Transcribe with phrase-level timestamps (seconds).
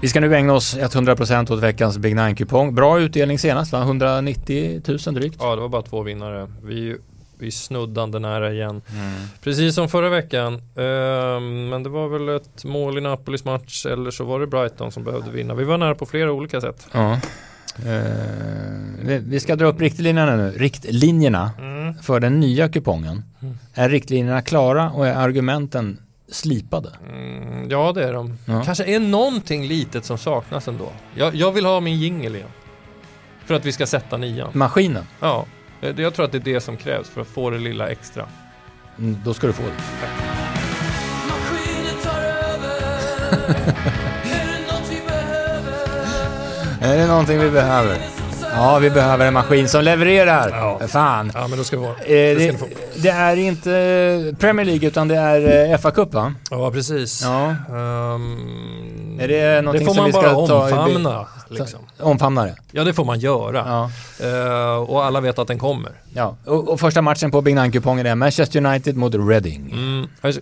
[0.00, 2.74] Vi ska nu ägna oss 100% åt veckans Big Nine-kupong.
[2.74, 3.82] Bra utdelning senast va?
[3.82, 5.36] 190 000 drygt.
[5.40, 6.48] Ja, det var bara två vinnare.
[6.64, 6.96] Vi,
[7.38, 8.70] vi är snuddande nära igen.
[8.70, 9.12] Mm.
[9.42, 10.54] Precis som förra veckan.
[10.54, 11.40] Uh,
[11.70, 15.04] men det var väl ett mål i Napolis match eller så var det Brighton som
[15.04, 15.54] behövde vinna.
[15.54, 16.88] Vi var nära på flera olika sätt.
[16.92, 17.20] Ja.
[17.78, 20.50] Uh, vi ska dra upp riktlinjerna nu.
[20.50, 21.94] Riktlinjerna mm.
[21.94, 23.22] för den nya kupongen.
[23.40, 23.58] Mm.
[23.74, 25.98] Är riktlinjerna klara och är argumenten
[26.30, 26.92] slipade?
[27.10, 28.38] Mm, ja det är de.
[28.44, 28.62] Ja.
[28.64, 30.92] Kanske är någonting litet som saknas ändå.
[31.14, 32.48] Jag, jag vill ha min jingel igen.
[33.44, 34.50] För att vi ska sätta nian.
[34.54, 35.04] Maskinen?
[35.20, 35.46] Ja.
[35.80, 38.26] Jag tror att det är det som krävs för att få det lilla extra.
[38.98, 39.72] Mm, då ska du få det.
[46.86, 48.17] är det någonting vi behöver?
[48.58, 50.50] Ja, vi behöver en maskin som levererar.
[50.50, 50.88] Ja.
[50.88, 51.32] Fan.
[51.34, 51.94] Ja, men då ska vi få.
[52.06, 52.58] Det, eh, det,
[52.96, 56.34] det är inte Premier League utan det är eh, FA Cup va?
[56.50, 57.22] Ja, precis.
[57.22, 57.54] Ja.
[57.70, 61.26] Um, är det någonting det får som man vi ska bara ta omfamna.
[61.48, 61.80] Liksom.
[61.98, 62.56] Omfamna det?
[62.72, 63.88] Ja, det får man göra.
[64.20, 64.26] Ja.
[64.26, 65.92] Uh, och alla vet att den kommer.
[66.14, 69.70] Ja, och, och första matchen på Big Nine-kupongen är Manchester United mot Reading.
[69.72, 70.08] Mm.
[70.20, 70.40] Alltså,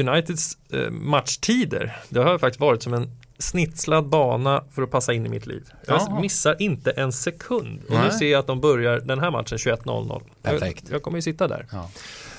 [0.00, 0.56] Uniteds
[0.90, 3.10] matchtider, det har faktiskt varit som en
[3.42, 5.62] snitslad bana för att passa in i mitt liv.
[5.86, 6.20] Jag Jaha.
[6.20, 7.82] missar inte en sekund.
[7.88, 8.04] Och Nej.
[8.04, 10.22] nu ser jag att de börjar den här matchen 21.00.
[10.42, 10.84] Perfekt.
[10.84, 11.66] Jag, jag kommer ju sitta där.
[11.72, 11.88] Ja.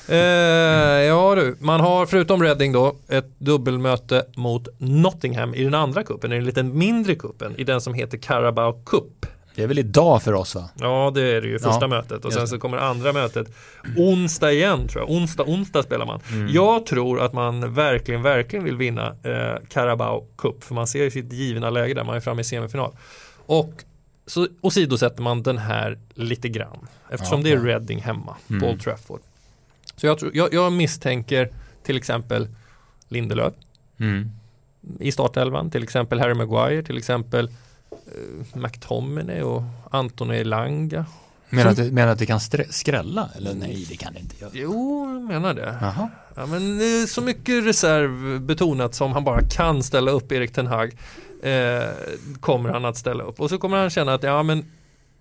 [0.07, 0.17] Eh,
[1.05, 6.31] ja du, man har förutom Reading då ett dubbelmöte mot Nottingham i den andra kuppen,
[6.31, 9.25] i den lite mindre kuppen, i den som heter Carabao Cup.
[9.55, 10.69] Det är väl idag för oss va?
[10.79, 12.25] Ja det är det ju, första ja, mötet.
[12.25, 13.47] Och sen så kommer andra mötet
[13.97, 15.11] onsdag igen tror jag.
[15.11, 16.19] Onsdag, onsdag spelar man.
[16.31, 16.47] Mm.
[16.47, 20.63] Jag tror att man verkligen, verkligen vill vinna eh, Carabao Cup.
[20.63, 22.91] För man ser sitt givna läge där, man är framme i semifinal.
[23.45, 23.83] Och
[24.25, 26.87] så åsidosätter man den här lite grann.
[27.09, 28.61] Eftersom ja, det är Reading hemma mm.
[28.61, 29.19] på Old Trafford.
[29.95, 31.49] Så jag, tror, jag, jag misstänker
[31.83, 32.47] till exempel
[33.07, 33.53] Lindelöf.
[33.99, 34.31] Mm.
[34.99, 37.49] I startelvan, till exempel Harry Maguire, till exempel
[38.53, 41.05] McTominay och Anthony Elanga.
[41.49, 43.29] Menar att, menar att det kan skrälla?
[43.35, 44.51] Eller nej, det kan det inte göra.
[44.53, 45.69] Jo, jag menar det.
[45.69, 46.09] Aha.
[46.35, 50.53] Ja, men det är så mycket reserv betonat som han bara kan ställa upp Erik
[50.53, 50.97] Ten Hag.
[51.43, 51.89] Eh,
[52.39, 53.39] kommer han att ställa upp.
[53.39, 54.65] Och så kommer han känna att ja men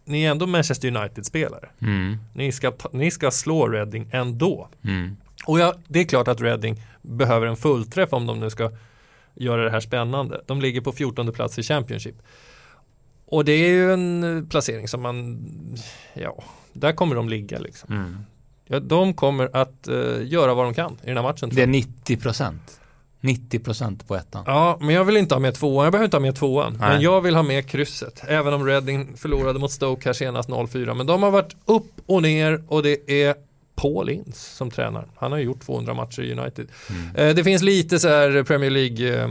[0.04, 1.68] ni är ändå Manchester United-spelare.
[1.82, 2.18] Mm.
[2.34, 4.68] Ni, ska, ni ska slå Reading ändå.
[4.84, 5.16] Mm.
[5.46, 8.70] Och ja, det är klart att Reading behöver en fullträff om de nu ska
[9.34, 10.42] göra det här spännande.
[10.46, 12.14] De ligger på 14 plats i Championship.
[13.32, 15.38] Och det är ju en placering som man,
[16.14, 17.94] ja, där kommer de ligga liksom.
[17.94, 18.16] Mm.
[18.66, 21.50] Ja, de kommer att uh, göra vad de kan i den här matchen.
[21.52, 22.80] Det är 90 procent.
[23.20, 24.44] 90% på ettan.
[24.46, 25.84] Ja, men jag vill inte ha med tvåan.
[25.84, 26.76] Jag behöver inte ha med tvåan.
[26.80, 26.88] Nej.
[26.88, 28.22] Men jag vill ha med krysset.
[28.28, 30.94] Även om Reading förlorade mot Stoke här senast 0-4.
[30.94, 33.34] Men de har varit upp och ner och det är
[33.74, 35.08] Paul Ince som tränar.
[35.16, 36.68] Han har gjort 200 matcher i United.
[36.90, 37.16] Mm.
[37.16, 39.28] Eh, det finns lite så här Premier League eh,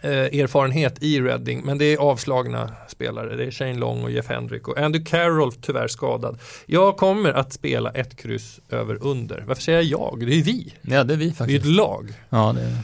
[0.00, 3.36] eh, erfarenhet i Reading, men det är avslagna spelare.
[3.36, 6.38] Det är Shane Long och Jeff Hendrick och Andy Carroll tyvärr skadad.
[6.66, 9.44] Jag kommer att spela ett kryss över under.
[9.46, 10.28] Varför säger jag jag?
[10.28, 10.74] Det är vi.
[10.82, 11.62] Ja, det är vi faktiskt.
[11.62, 12.12] Det är ett lag.
[12.30, 12.78] Ja, det är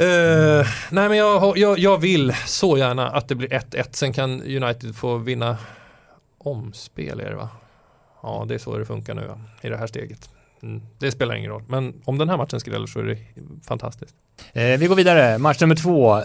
[0.00, 3.86] Uh, nej men jag, jag, jag, vill så gärna att det blir 1-1.
[3.90, 5.58] Sen kan United få vinna
[6.38, 7.48] omspel är det va?
[8.22, 10.30] Ja det är så det funkar nu ja, i det här steget.
[10.62, 11.62] Mm, det spelar ingen roll.
[11.68, 13.18] Men om den här matchen skräller så är det
[13.66, 14.14] fantastiskt.
[14.52, 15.38] Eh, vi går vidare.
[15.38, 16.22] Match nummer två.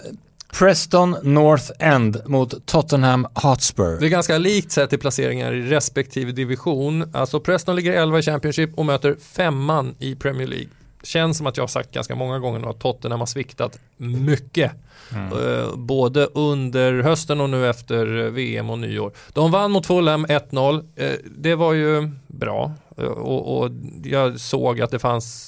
[0.52, 4.00] Preston North End mot Tottenham Hotspur.
[4.00, 7.10] Det är ganska likt sett till placeringar i respektive division.
[7.14, 10.68] Alltså Preston ligger 11 i Championship och möter femman i Premier League.
[11.02, 14.72] Känns som att jag har sagt ganska många gånger att Tottenham har sviktat mycket.
[15.12, 15.32] Mm.
[15.32, 19.12] Uh, både under hösten och nu efter VM och nyår.
[19.32, 20.74] De vann mot Fulham 1-0.
[20.76, 22.72] Uh, det var ju bra.
[23.06, 23.70] Och, och,
[24.04, 25.46] jag såg att det fanns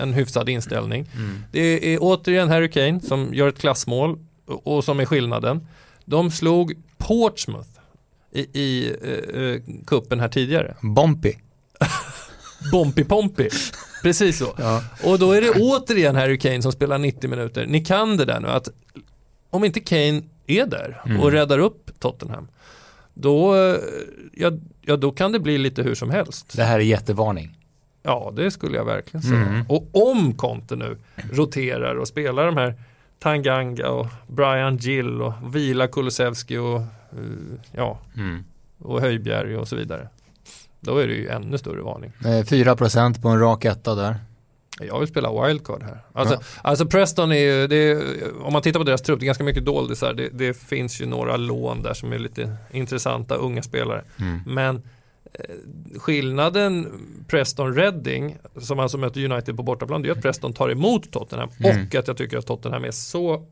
[0.00, 1.06] en hyfsad inställning.
[1.16, 1.44] Mm.
[1.52, 5.66] Det är återigen Harry Kane som gör ett klassmål och, och som är skillnaden.
[6.04, 7.68] De slog Portsmouth
[8.32, 8.92] i, i
[9.86, 10.74] kuppen här tidigare.
[10.82, 11.32] Bompy.
[12.72, 13.48] Bompy Pompy.
[14.02, 14.54] Precis så.
[14.58, 14.84] Ja.
[15.04, 17.66] Och då är det återigen Harry Kane som spelar 90 minuter.
[17.66, 18.68] Ni kan det där nu att
[19.50, 21.30] om inte Kane är där och mm.
[21.30, 22.48] räddar upp Tottenham
[23.14, 23.56] då,
[24.32, 26.56] ja, ja, då kan det bli lite hur som helst.
[26.56, 27.58] Det här är jättevarning.
[28.02, 29.40] Ja, det skulle jag verkligen säga.
[29.40, 29.64] Mm.
[29.68, 30.96] Och om Conte nu
[31.32, 32.74] roterar och spelar de här
[33.18, 36.80] Tanganga och Brian Gill och Vila Kulusevski och
[37.18, 38.44] uh, ja, mm.
[38.78, 40.08] och Höjbjerg och så vidare.
[40.80, 42.12] Då är det ju ännu större varning.
[42.20, 44.16] 4% på en rak etta där.
[44.80, 45.98] Jag vill spela wildcard här.
[46.12, 46.40] Alltså, ja.
[46.62, 48.02] alltså Preston är ju, är,
[48.42, 50.14] om man tittar på deras trupp, det är ganska mycket doldisar.
[50.14, 54.02] Det, det finns ju några lån där som är lite intressanta, unga spelare.
[54.20, 54.40] Mm.
[54.46, 54.82] Men
[55.32, 56.92] eh, skillnaden
[57.28, 61.86] Preston-Reading, som alltså möter United på bortaplan, det är att Preston tar emot Tottenham mm.
[61.86, 63.46] och att jag tycker att Tottenham är så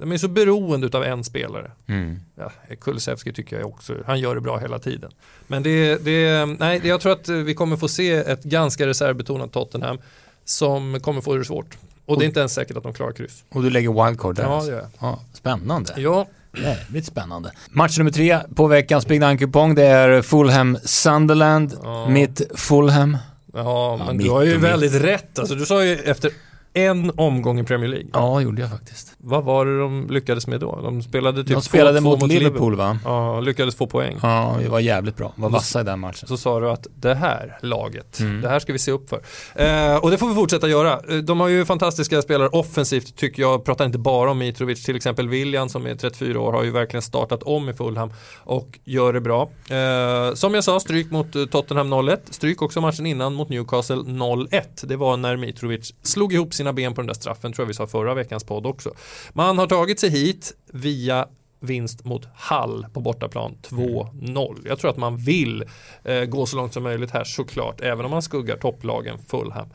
[0.00, 1.70] de är så beroende av en spelare.
[1.86, 2.20] Mm.
[2.34, 5.10] Ja, Kulusevski tycker jag också, han gör det bra hela tiden.
[5.46, 9.98] Men det, det, nej, jag tror att vi kommer få se ett ganska reservbetonat Tottenham
[10.44, 11.78] som kommer få det svårt.
[12.06, 13.44] Och det är inte ens säkert att de klarar kryss.
[13.48, 14.42] Och du lägger wildcard där?
[14.42, 14.70] Ja, alltså.
[14.70, 14.90] det gör jag.
[15.00, 15.94] ja, Spännande.
[15.96, 16.26] Ja,
[16.56, 17.52] Jävligt spännande.
[17.70, 21.78] Match nummer tre på veckans Big Nine-kupong det är Fulham-Sunderland.
[21.82, 22.08] Ja.
[22.08, 23.18] Mitt Fulham.
[23.54, 24.70] ja men mitt du har ju och mitt.
[24.70, 25.38] väldigt rätt.
[25.38, 26.30] Alltså, du sa ju efter
[26.74, 28.08] en omgång i Premier League.
[28.12, 29.14] Ja, gjorde jag faktiskt.
[29.18, 30.80] Vad var det de lyckades med då?
[30.82, 32.98] De spelade typ De spelade 2-2 mot Liverpool va?
[33.04, 34.18] Ja, lyckades få poäng.
[34.22, 35.32] Ja, vi var jävligt bra.
[35.36, 36.28] Var vassa i den matchen.
[36.28, 38.40] Så sa du att det här laget, Mm.
[38.40, 39.20] det här ska vi se upp för.
[39.54, 40.92] Eh, och det får vi fortsätta göra.
[40.92, 43.64] Eh, De har ju fantastiska spelare offensivt tycker jag.
[43.64, 47.02] Pratar inte bara om Mitrovic, till exempel William som är 34 år har ju verkligen
[47.02, 48.12] startat om i Fulham
[48.44, 49.42] och gör det bra.
[49.70, 52.16] Eh, som jag sa, stryk mot eh, Tottenham 0-1.
[52.30, 54.62] Stryk också matchen innan mot Newcastle 0-1.
[54.82, 57.74] Det var när Mitrovic slog ihop sina ben på den där straffen, tror jag vi
[57.74, 58.94] sa förra veckans podd också.
[59.32, 61.28] Man har tagit sig hit via
[61.60, 64.62] vinst mot Hall på bortaplan 2-0.
[64.64, 65.64] Jag tror att man vill
[66.04, 69.68] eh, gå så långt som möjligt här såklart, även om man skuggar topplagen Fulham.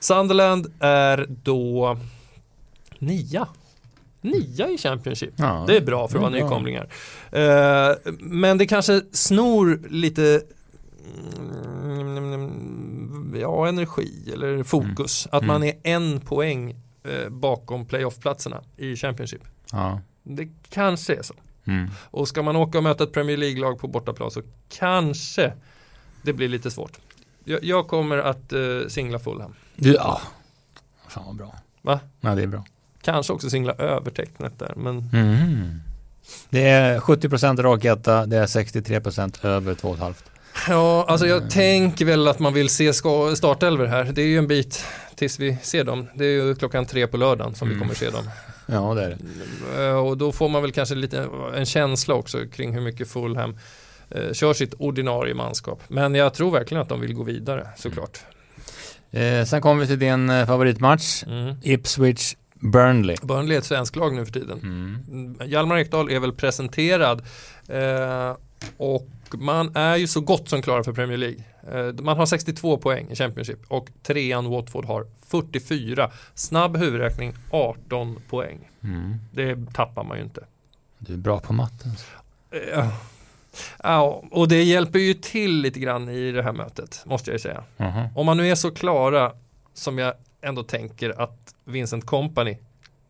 [0.00, 1.98] Sunderland är då
[2.98, 3.48] nia.
[4.20, 5.34] Nia i Championship.
[5.36, 6.88] Ja, Det är bra för att vara nykomlingar.
[7.32, 10.42] Eh, men det kanske snor lite
[11.84, 12.65] mm,
[13.40, 15.28] ja, energi eller fokus.
[15.32, 16.70] Att man är en poäng
[17.04, 19.42] eh, bakom playoff-platserna i Championship.
[19.72, 20.00] Ja.
[20.22, 21.34] Det kanske är så.
[21.64, 21.90] Mm.
[22.10, 25.52] Och ska man åka och möta ett Premier League-lag på bortaplan så kanske
[26.22, 26.98] det blir lite svårt.
[27.44, 29.54] Jag, jag kommer att eh, singla Fulham.
[29.76, 30.20] Ja.
[31.08, 31.54] Fan vad bra.
[31.82, 32.00] Va?
[32.20, 32.64] Ja, det är bra.
[33.02, 34.72] Kanske också singla övertecknet där.
[34.76, 35.80] Men Mm.
[36.50, 40.14] Det är 70% rak etta, det är 63% över 2,5.
[40.68, 44.04] Ja, alltså jag tänker väl att man vill se startelver här.
[44.04, 46.06] Det är ju en bit tills vi ser dem.
[46.14, 47.84] Det är ju klockan tre på lördagen som vi Mm.
[47.84, 48.30] kommer se dem.
[48.66, 49.16] Ja, det är
[49.76, 49.84] det.
[49.84, 53.58] Eh, Och då får man väl kanske lite en känsla också kring hur mycket Fulham
[54.10, 55.82] eh, kör sitt ordinarie manskap.
[55.88, 58.18] Men jag tror verkligen att de vill gå vidare såklart.
[59.10, 61.22] Eh, sen kommer vi till din eh, favoritmatch.
[61.26, 61.54] Mm.
[61.62, 63.16] Ipswich Burnley.
[63.22, 64.58] Burnley är ett svenskt lag nu för tiden.
[64.62, 64.98] Mm.
[65.36, 67.22] Mm, Hjalmar Ekdal är väl presenterad
[67.68, 68.36] eh,
[68.76, 71.44] och man är ju så gott som klara för Premier League.
[71.72, 76.10] Eh, man har 62 poäng i Championship och trean Watford har 44.
[76.34, 78.70] Snabb huvudräkning 18 poäng.
[78.82, 79.14] Mm.
[79.32, 80.44] Det tappar man ju inte.
[80.98, 81.90] Du är bra på matten.
[82.50, 82.88] Eh,
[83.82, 87.38] Ja, och det hjälper ju till lite grann i det här mötet, måste jag ju
[87.38, 87.64] säga.
[87.76, 88.10] Jaha.
[88.14, 89.32] Om man nu är så klara
[89.74, 92.56] som jag ändå tänker att Vincent Company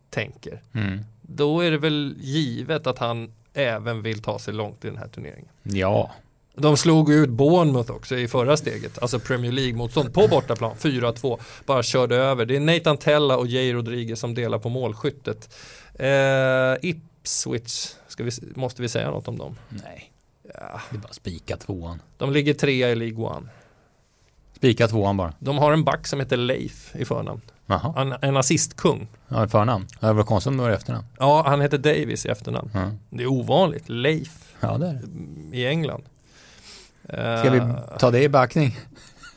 [0.09, 0.99] tänker, Mm.
[1.21, 5.07] då är det väl givet att han även vill ta sig långt i den här
[5.07, 5.49] turneringen.
[5.63, 6.11] Ja.
[6.55, 11.83] De slog ut Bournemouth också i förra steget, alltså Premier League-motstånd på bortaplan, 4-2, bara
[11.83, 12.45] körde över.
[12.45, 15.55] Det är Nathan Tella och Jay Rodriguez som delar på målskyttet.
[15.93, 19.55] Eh, Ipswich, vi, måste vi säga något om dem?
[19.69, 20.11] Nej,
[20.53, 22.01] Ja, det är bara spika tvåan.
[22.17, 23.47] de ligger trea i League One.
[24.55, 25.33] Spika tvåan bara.
[25.39, 27.41] De har en back som heter Leif i förnamn.
[27.69, 27.93] Jaha.
[28.01, 29.07] En, en assistkung.
[29.27, 29.87] Ja, i förnamn.
[29.99, 31.05] Det var konstigt om det var i efternamn.
[31.19, 32.69] Ja, han heter Davis i efternamn.
[32.73, 33.89] Ja, Det är ovanligt.
[33.89, 34.93] Leif ja det är
[35.51, 35.57] det.
[35.57, 36.03] i England.
[37.09, 38.77] Ska vi Eh, ta det i backning?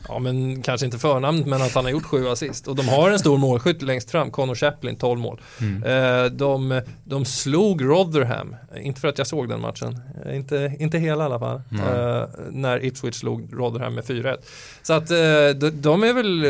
[0.08, 2.68] Ja, men kanske inte förnamnet, men att han har gjort sju assist.
[2.68, 5.40] Och de har en stor målskytt längst fram, Connor Chaplin, 12 mål.
[5.60, 5.82] Mm.
[5.82, 10.98] Eh, de, de slog Rotherham, inte för att jag såg den matchen, eh, inte, inte
[10.98, 14.36] hela i alla fall, eh, när Ipswich slog Rotherham med 4-1.
[14.82, 15.16] Så att eh,
[15.60, 16.44] de, de är väl,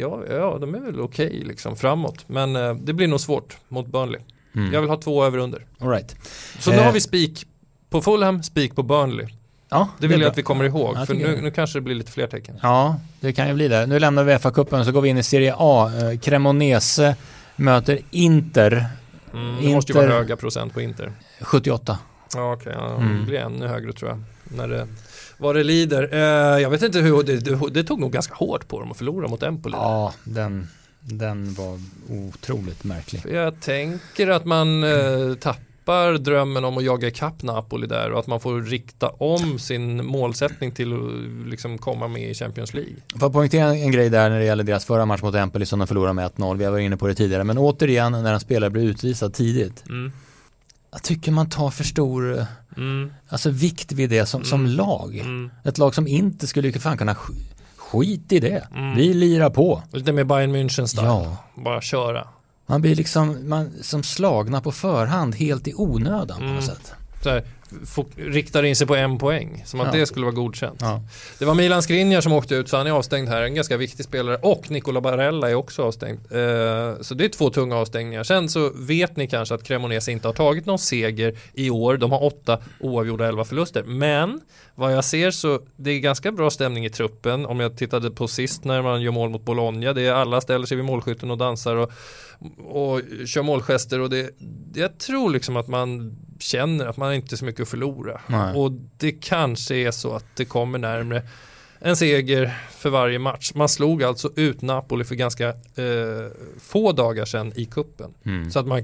[0.00, 2.52] ja, ja, de är väl okej liksom framåt, men
[2.84, 4.20] det blir nog svårt mot Burnley.
[4.54, 4.72] Mm.
[4.72, 5.66] Jag vill ha två över under.
[5.78, 6.16] All right.
[6.58, 7.46] Så nu har vi spik
[7.90, 9.26] på Fulham, spik på Burnley.
[9.70, 11.42] Ja, Det vill är jag att vi kommer ihåg, Ja, för nu, det.
[11.42, 12.58] nu kanske det blir lite fler tecken.
[12.62, 13.86] Ja, det kan ju bli det.
[13.86, 15.90] Nu lämnar vi FA-cupen så går vi in i Serie A.
[16.12, 17.14] Eh, Cremonese
[17.56, 18.86] möter Inter
[19.34, 21.12] Mm, det måste ju vara Inter- höga procent på Inter.
[21.40, 21.98] 78.
[22.34, 22.72] Ja, okej.
[22.76, 23.18] ja, Mm.
[23.20, 24.22] Det blir ännu högre tror jag.
[24.44, 24.88] När det,
[25.38, 26.08] vad det lider.
[26.12, 28.96] Eh, jag vet inte hur, det, det, det tog nog ganska hårt på dem att
[28.96, 29.74] förlora mot Empoli.
[29.76, 30.68] Ja, den,
[31.00, 33.22] den var otroligt märklig.
[33.32, 35.62] Jag tänker att man eh, tappar
[36.18, 40.70] drömmen om att jaga ikapp Napoli där och att man får rikta om sin målsättning
[40.72, 42.92] till att liksom komma med i Champions League.
[43.12, 45.78] Får jag poängtera en grej där när det gäller deras förra match mot Empoli som
[45.78, 46.56] de förlorade med 1-0.
[46.56, 47.44] Vi varit inne på det tidigare.
[47.44, 49.84] Men återigen när en spelare blir utvisad tidigt.
[49.88, 50.12] Mm.
[50.92, 52.44] Jag tycker man tar för stor eh,
[52.76, 53.10] Mm.
[53.28, 54.72] alltså, vikt vid det som, som Mm.
[54.76, 55.16] lag.
[55.18, 55.50] Mm.
[55.64, 57.34] Ett lag som inte skulle fan kunna sk-
[57.76, 58.66] skit i det.
[58.76, 58.96] Mm.
[58.96, 59.82] Vi lirar på.
[59.92, 61.06] Lite mer Bayern München style.
[61.06, 61.36] Ja.
[61.64, 62.28] Bara köra.
[62.70, 66.54] Man blir liksom man, som slagna på förhand helt i onödan på Mm.
[66.54, 66.92] något sätt.
[67.22, 67.44] Så här,
[68.16, 69.62] riktar in sig på en poäng.
[69.66, 70.00] Som att Ja.
[70.00, 70.78] det skulle vara godkänt.
[70.80, 71.02] Ja.
[71.38, 73.42] Det var Milan Skriniar som åkte ut så han är avstängd här.
[73.42, 74.36] En ganska viktig spelare.
[74.36, 76.18] Och Nicola Barella är också avstängd.
[76.32, 78.22] Eh, så det är två tunga avstängningar.
[78.24, 81.96] Sen så vet ni kanske att Cremonese inte har tagit någon seger i år.
[81.96, 83.82] De har åtta oavgjorda, elva förluster.
[83.82, 84.40] Men
[84.74, 87.46] vad jag ser så det är ganska bra stämning i truppen.
[87.46, 89.92] Om jag tittade på sist när man gör mål mot Bologna.
[89.92, 91.92] Det är alla ställer sig vid målskytten och dansar och,
[92.58, 94.00] och kör målgester.
[94.00, 94.30] Och det,
[94.74, 98.20] jag tror liksom att man känner att man inte är så mycket att förlora.
[98.26, 98.54] Nej.
[98.56, 101.22] Och det kanske är så att det kommer närmre
[101.78, 103.52] en seger för varje match.
[103.54, 105.54] Man slog alltså ut Napoli för ganska eh,
[106.60, 108.14] få dagar sedan i kuppen.
[108.24, 108.50] Mm.
[108.50, 108.82] Så att man,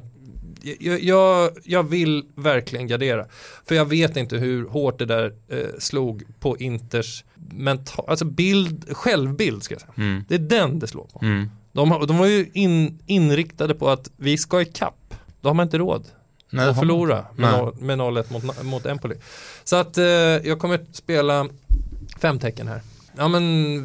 [0.80, 3.26] jag, jag, jag vill verkligen gardera.
[3.64, 8.84] För jag vet inte hur hårt det där eh, slog på Inters mental, alltså bild,
[8.96, 9.92] självbild ska jag säga.
[9.96, 10.24] Mm.
[10.28, 11.18] Det är den det slår på.
[11.22, 11.50] Mm.
[11.72, 15.14] De, har- de var ju in, inriktade på att vi ska i kapp.
[15.40, 16.04] Då har man inte råd
[16.50, 19.14] Nej, förlora med, med 0-1 mot, mot Empoli.
[19.64, 21.48] Så att eh, jag kommer spela
[22.18, 22.82] fem tecken här.
[23.16, 23.76] Ja men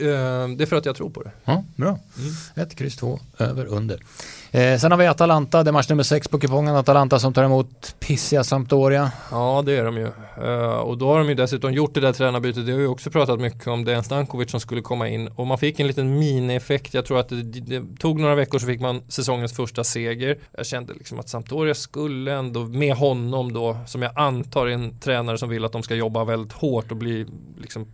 [0.00, 1.30] eh, det är för att jag tror på det.
[1.44, 1.88] Ja, bra.
[2.18, 2.32] Mm.
[2.54, 4.02] Ett kryss två över under.
[4.50, 6.76] Eh, sen har vi Atalanta, det är match nummer sex på kupongen.
[6.76, 9.12] Atalanta som tar emot Pissia Sampdoria.
[9.30, 10.06] Ja det är de ju.
[10.44, 12.66] Eh, och då har de ju dessutom gjort det där tränarbytet.
[12.66, 15.28] Det har ju också pratat mycket om Dejan Stankovic som skulle komma in.
[15.28, 16.94] Och man fick en liten mini-effekt.
[16.94, 20.38] Jag tror att det, det tog några veckor så fick man säsongens första seger.
[20.56, 24.98] Jag kände liksom att Sampdoria skulle ändå med honom då, som jag antar är en
[24.98, 27.26] tränare som vill att de ska jobba väldigt hårt och bli
[27.60, 27.86] liksom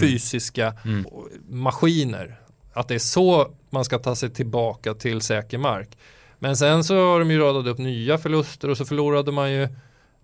[0.00, 1.04] fysiska Mm.
[1.48, 2.40] maskiner.
[2.76, 5.98] Att det är så man ska ta sig tillbaka till säker mark.
[6.38, 9.62] Men sen så har de ju radat upp nya förluster och så förlorade man ju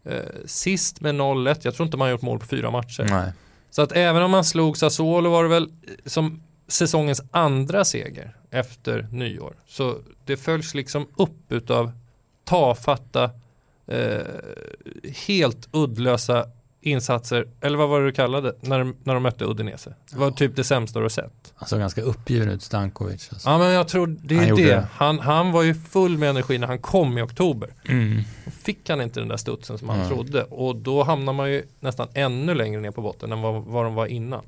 [0.04, 1.60] eh, sist med 0-1.
[1.62, 3.06] Jag tror inte man har gjort mål på fyra matcher.
[3.10, 3.32] Nej.
[3.70, 5.68] Så att även om man slog Sassuolo var det väl eh,
[6.06, 9.54] som säsongens andra seger efter nyår.
[9.66, 11.92] Så det följs liksom upp utav
[12.44, 13.30] tafatta,
[13.86, 14.20] eh,
[15.26, 16.46] helt uddlösa
[16.82, 19.94] insatser, eller vad var det du kallade när, de- när de mötte Udinese?
[20.10, 21.52] Det var typ det sämsta du har sett.
[21.54, 23.28] Han såg ganska uppgiven ut, Stankovic.
[23.32, 23.48] Alltså.
[23.50, 24.68] Ja men jag tror det Han är gjorde det.
[24.74, 24.86] det.
[24.92, 27.70] Han, han var ju full med energi när han kom i oktober.
[27.88, 28.22] Mm.
[28.44, 30.08] Då fick han inte den där studsen som han Nej.
[30.08, 33.84] trodde och då hamnar man ju nästan ännu längre ner på botten än vad, vad
[33.84, 34.44] de var innan.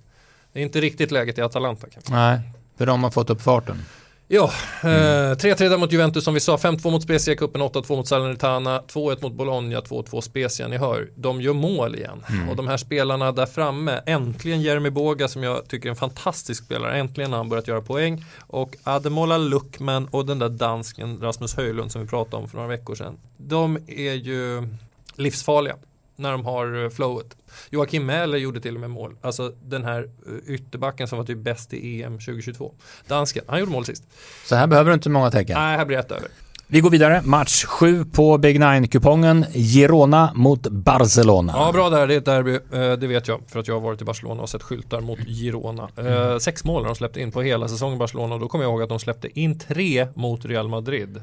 [0.52, 2.12] Det är inte riktigt läget i Atalanta kanske.
[2.12, 2.40] Nej,
[2.78, 3.82] för de har fått upp farten.
[4.28, 4.50] Ja,
[4.82, 9.22] eh, 3-3 där mot Juventus som vi sa, 5-2 mot Spezia-cupen, 8-2 mot Salernitana, 2-1
[9.22, 12.24] mot Bologna, 2-2 Spezia, ni hör, de gör mål igen.
[12.28, 12.48] Mm.
[12.48, 16.64] Och de här spelarna där framme, äntligen Jeremy Boga som jag tycker är en fantastisk
[16.64, 18.24] spelare, äntligen har han börjat göra poäng.
[18.40, 22.68] Och Ademola Luckman och den där dansken Rasmus Höjlund som vi pratade om för några
[22.68, 23.18] veckor sedan.
[23.36, 24.68] De är ju
[25.16, 25.76] livsfarliga
[26.16, 27.36] när de har eh, flowet.
[27.70, 29.16] Joakim Mähler gjorde till och med mål.
[29.22, 32.72] Alltså den här eh, ytterbacken som var typ bäst i EM 2022.
[33.08, 34.04] Dansken, han gjorde mål sist.
[34.44, 35.56] Så här behöver du inte många tecken.
[35.58, 36.28] Nej, här blir ett över.
[36.66, 37.22] Vi går vidare.
[37.24, 39.44] Match 7 på Big Nine-kupongen.
[39.52, 41.52] Girona mot Barcelona.
[41.56, 42.06] Ja, bra där.
[42.06, 42.54] Det är ett derby.
[42.54, 43.40] Eh, Det vet jag.
[43.48, 45.88] För att jag har varit i Barcelona och sett skyltar mot Girona.
[45.96, 48.34] Eh, Sex mål har de släppt in på hela säsongen i Barcelona.
[48.34, 51.22] Och då kommer jag ihåg att de släppte in tre mot Real Madrid.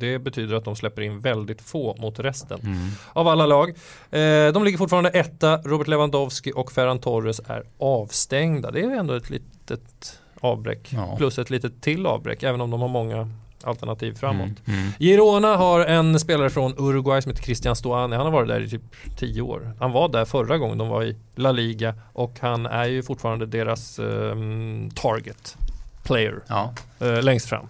[0.00, 2.88] Det betyder att de släpper in väldigt få mot resten Mm.
[3.12, 3.68] av alla lag.
[4.10, 5.56] Eh, de ligger fortfarande etta.
[5.56, 8.70] Robert Lewandowski och Ferran Torres är avstängda.
[8.70, 10.88] Det är ändå ett litet avbräck.
[10.92, 11.16] Ja.
[11.16, 12.42] Plus ett litet till avbräck.
[12.42, 13.30] Även om de har många
[13.62, 14.48] alternativ framåt.
[14.66, 14.80] Mm.
[14.80, 14.92] Mm.
[14.98, 18.16] Girona har en spelare från Uruguay som heter Christian Stoani.
[18.16, 18.82] Han har varit där i typ
[19.18, 19.72] 10 år.
[19.80, 23.46] Han var där förra gången de var i La Liga och han är ju fortfarande
[23.46, 25.56] deras ehm, target
[26.02, 26.74] player Ja.
[27.00, 27.66] eh, längst fram.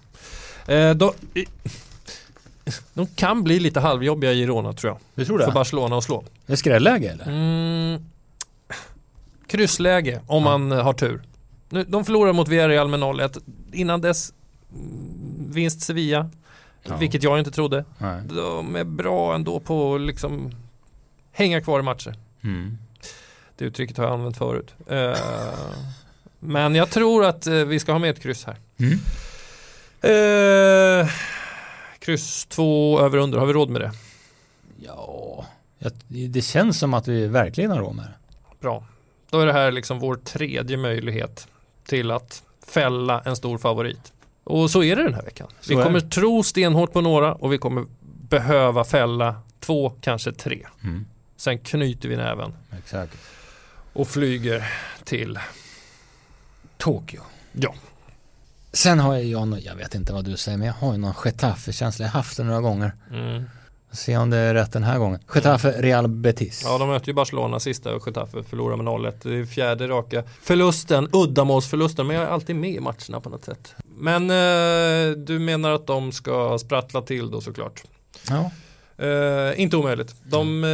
[0.67, 1.47] Eh, de, i-
[2.95, 4.99] de kan bli lite halvjobbiga i Girona tror jag.
[5.15, 5.53] Du tror För det?
[5.53, 6.25] Barcelona att slå.
[6.47, 7.25] Det är skrälläge eller?
[7.29, 8.05] Mm,
[9.47, 10.51] kryssläge om Ja.
[10.51, 11.23] man eh, har tur.
[11.69, 13.39] Nu, de förlorar mot Villarreal med 0-1.
[13.73, 14.33] Innan dess
[14.75, 16.31] mm, vinst Sevilla.
[16.83, 16.97] Ja.
[16.97, 17.85] Vilket jag inte trodde.
[17.99, 18.23] Nej.
[18.29, 20.51] De är bra ändå på att liksom
[21.33, 22.15] hänga kvar i matcher.
[22.45, 22.79] Mm.
[23.57, 24.75] Det uttrycket har jag använt förut.
[24.87, 25.17] Eh,
[26.39, 28.57] men jag tror att eh, vi ska ha med ett kryss här.
[28.79, 28.99] Mm.
[30.03, 31.09] Eh,
[32.01, 33.93] kryss två över under, har vi råd med det?
[34.77, 35.47] Ja,
[36.09, 38.15] det känns som att vi verkligen har råd med det.
[38.61, 38.85] Bra.
[39.31, 41.49] Då är det här liksom vår tredje möjlighet
[41.87, 44.13] till att fälla en stor favorit.
[44.45, 45.49] Och så är det den här veckan.
[45.61, 46.09] Så vi kommer det.
[46.09, 47.85] tro stenhårt på några och vi kommer
[48.29, 50.67] behöva fälla två, kanske tre.
[50.83, 51.07] Mm.
[51.37, 53.17] Sen knyter vi näven Exakt.
[53.93, 54.73] och flyger
[55.05, 55.39] till
[56.77, 57.21] Tokyo.
[57.53, 57.75] Ja.
[58.73, 61.15] Sen har jag, jag, jag vet inte vad du säger, men jag har ju någon
[61.25, 62.05] Getafe-känsla.
[62.05, 62.93] Jag har haft det några gånger.
[63.11, 63.45] Mm.
[63.93, 65.21] Se om det är rätt den här gången.
[65.35, 66.63] Getafe, Real Betis.
[66.65, 69.15] Ja, de mötte ju Barcelona sista och Getafe förlorar med 0-1.
[69.23, 73.45] Det är fjärde raka förlusten, uddamålsförlusten, men jag är alltid med i matcherna på något
[73.45, 73.75] sätt.
[73.97, 77.83] Men eh, du menar att de ska sprattla till då såklart.
[78.29, 78.51] Ja.
[79.03, 80.15] Uh, inte omöjligt.
[80.25, 80.71] De uh,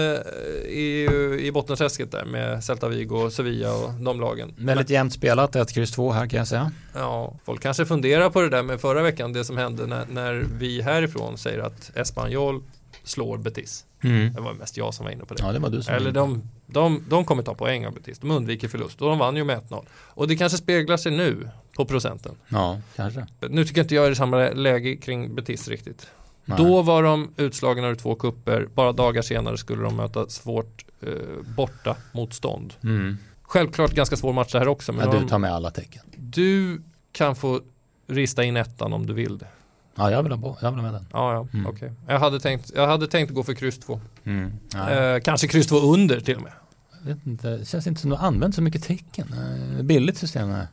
[0.67, 4.55] är ju i bottenträsket där med Celta Vigo, Sevilla och de lagen.
[4.59, 6.73] Väldigt jämnt spelat, 1, kryss 2 här kan jag säga.
[6.95, 10.47] Ja, folk kanske funderar på det där med förra veckan, det som hände när, när
[10.59, 12.63] vi härifrån säger att Espanyol
[13.05, 13.85] slår Betis.
[14.05, 14.33] Mm.
[14.35, 15.43] Det var mest jag som var inne på det.
[15.43, 18.19] Ja, det var du som Eller de, de, de kommer ta poäng av Betis.
[18.19, 19.87] De undviker förlust och de vann ju med 1-0.
[19.91, 22.35] Och det kanske speglar sig nu på procenten.
[22.49, 23.27] Ja, kanske.
[23.41, 26.07] Nu tycker inte jag är det samma läge kring Betis riktigt.
[26.49, 26.59] Nej.
[26.59, 28.69] Då var de utslagna ur två kupper.
[28.75, 31.11] Bara dagar senare skulle de möta svårt eh,
[31.57, 32.75] borta motstånd.
[32.83, 33.19] Mm.
[33.43, 34.93] Självklart ganska svår match det här också.
[34.93, 36.03] Men ja, du tar med alla tecken.
[36.17, 37.61] Du kan få
[38.07, 39.47] rista in ettan om du vill det.
[39.95, 41.07] Ja, jag vill ha, på, jag vill ha med den.
[41.13, 41.67] Ja, ja, mm.
[41.67, 41.91] Okay.
[42.07, 44.01] Jag, hade tänkt, jag hade tänkt gå för kryss 2.
[44.25, 44.53] Mm.
[44.75, 46.53] Eh, kanske kryss 2 under till och med.
[47.03, 49.35] Jag vet inte, det känns inte som du har använt så mycket tecken.
[49.79, 50.67] Eh, billigt system här.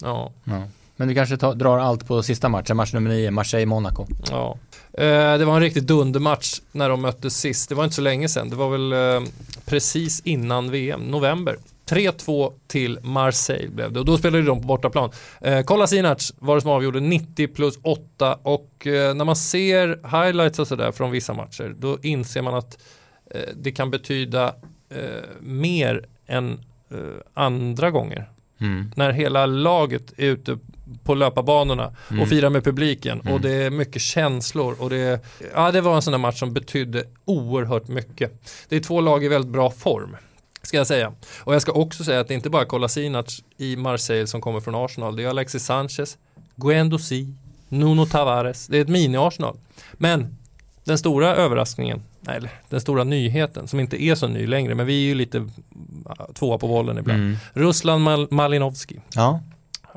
[0.00, 0.32] Ja.
[0.44, 0.62] ja.
[1.02, 4.06] Men du kanske tar, drar allt på sista matchen, match nummer 9, Marseille-Monaco.
[4.30, 4.58] Ja.
[4.92, 7.68] Eh, det var en riktigt dundermatch när de möttes sist.
[7.68, 8.50] Det var inte så länge sedan.
[8.50, 9.28] Det var väl eh,
[9.64, 11.56] precis innan VM, november.
[11.86, 15.10] 3-2 till Marseille blev det och då spelade de på bortaplan.
[15.40, 19.88] Eh, Kolasinac var det som avgjorde 90 plus 8 och eh, när man ser
[20.22, 22.78] highlights och sådär från vissa matcher då inser man att
[23.30, 24.54] eh, det kan betyda
[24.88, 26.98] eh, mer än eh,
[27.34, 28.31] andra gånger.
[28.62, 28.92] Mm.
[28.96, 30.58] När hela laget är ute
[31.04, 32.22] på löparbanorna mm.
[32.22, 33.34] och firar med publiken mm.
[33.34, 36.52] och det är mycket känslor och det, ja, det var en sån där match som
[36.52, 38.42] betydde oerhört mycket.
[38.68, 40.16] Det är två lag i väldigt bra form.
[40.62, 41.12] Ska jag säga.
[41.38, 44.60] Och jag ska också säga att det är inte bara Kolasinac i Marseille som kommer
[44.60, 45.16] från Arsenal.
[45.16, 46.18] Det är Alexis Sanchez,
[46.56, 47.34] Guendouzi,
[47.68, 48.66] Nuno Tavares.
[48.66, 49.56] Det är ett mini-Arsenal.
[49.92, 50.36] Men
[50.84, 55.04] den stora överraskningen, eller den stora nyheten som inte är så ny längre, men vi
[55.04, 55.48] är ju lite
[56.34, 57.20] tvåa på bollen ibland.
[57.20, 57.36] Mm.
[57.52, 59.00] Ruslan Mal Malinovski.
[59.14, 59.40] Ja.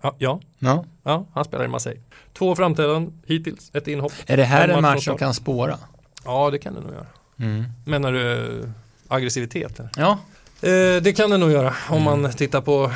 [0.03, 0.39] Ja, ja.
[0.59, 0.85] ja.
[1.03, 1.25] ja.
[1.33, 2.01] han spelar i Marseille.
[2.33, 4.13] Två framträdanden hittills, ett inhopp.
[4.25, 5.77] Är det här en match som kan spåra?
[6.25, 7.05] Ja, det kan det nog göra.
[7.39, 7.63] Mm.
[7.85, 8.69] Menar du
[9.07, 9.79] aggressivitet?
[9.97, 10.19] Ja.
[10.61, 12.31] Eh, det kan det nog göra om man mm.
[12.31, 12.91] tittar på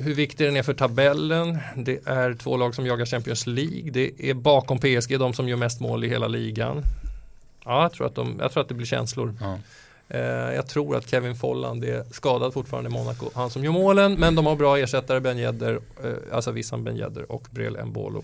[0.00, 1.58] hur viktig den är för tabellen.
[1.76, 3.90] Det är två lag som jagar Champions League.
[3.90, 6.82] Det är bakom PSG de som gör mest mål i hela ligan.
[7.64, 9.34] Ja, jag tror att, de, jag tror att det blir känslor.
[9.40, 9.58] Ja.
[10.14, 13.30] Eh, jag tror att Kevin Folland är skadad fortfarande i Monaco.
[13.34, 16.96] Han som gör målen, men de har bra ersättare, Ben Yedder, eh, alltså Wissam Ben
[16.96, 18.22] Yedder och Brel Mbolo.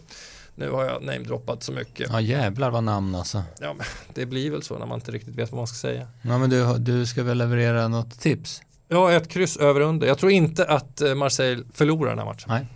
[0.54, 2.08] Nu har jag namedroppat så mycket.
[2.12, 3.42] Ja jävlar vad namn alltså.
[3.60, 6.06] Ja, men det blir väl så när man inte riktigt vet vad man ska säga.
[6.22, 8.62] Ja men du, du ska väl leverera något tips?
[8.88, 10.06] Ja, ett kryss över under.
[10.06, 12.48] Jag tror inte att eh, Marseille förlorar den här matchen.
[12.48, 12.66] Nej.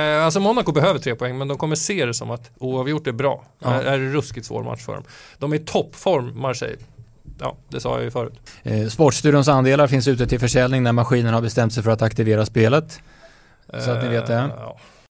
[0.00, 3.12] Eh, alltså Monaco behöver tre poäng men de kommer se det som att oavgjort är
[3.12, 3.44] bra.
[3.58, 3.70] Ja.
[3.70, 5.04] Det är en ruskigt svår match för dem.
[5.38, 6.78] De är i toppform Marseille.
[7.40, 8.40] Ja, det sa jag ju förut.
[8.62, 12.46] Eh, Sportstudions andelar finns ute till försäljning när maskinen har bestämt sig för att aktivera
[12.46, 13.00] spelet.
[13.78, 14.34] Så att ni vet det.
[14.34, 14.78] Eh, ja.